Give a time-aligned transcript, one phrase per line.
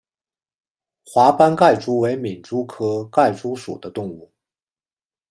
[1.05, 4.33] 华斑盖蛛为皿蛛科盖蛛属的动物。